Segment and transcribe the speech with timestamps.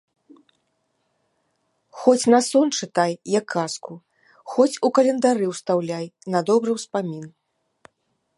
[2.03, 3.93] Хоць на сон чытай, як казку,
[4.55, 7.25] хоць у календары ўстаўляй, на добры ўспамін!